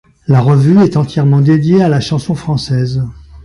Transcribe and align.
La 0.27 0.41
revue 0.41 0.81
est 0.83 0.97
entièrement 0.97 1.41
dédiée 1.41 1.83
à 1.83 1.87
la 1.87 1.99
chanson 1.99 2.33
française. 2.33 3.03